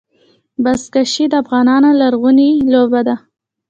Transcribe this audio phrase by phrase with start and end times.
[0.63, 3.15] بزکشي د افغانانو لرغونې لوبه ده.